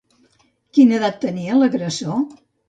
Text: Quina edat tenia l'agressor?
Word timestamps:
Quina 0.77 0.95
edat 0.99 1.19
tenia 1.27 1.59
l'agressor? 1.61 2.19